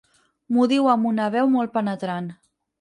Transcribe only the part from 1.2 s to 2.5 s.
veu molt penetrant.